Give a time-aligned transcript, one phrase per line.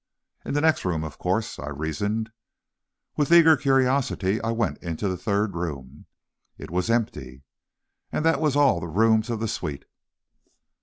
[0.43, 2.31] In the next room, of course, I reasoned.
[3.17, 6.07] With eager curiosity, I went on into the third room.
[6.57, 7.43] It was empty.
[8.11, 9.85] And that was all the rooms of the suite.